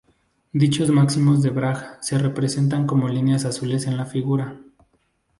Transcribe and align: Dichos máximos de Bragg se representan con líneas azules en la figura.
Dichos 0.51 0.89
máximos 0.89 1.43
de 1.43 1.51
Bragg 1.51 1.99
se 2.03 2.17
representan 2.17 2.87
con 2.87 3.05
líneas 3.13 3.45
azules 3.45 3.85
en 3.85 3.97
la 3.97 4.07
figura. 4.07 4.57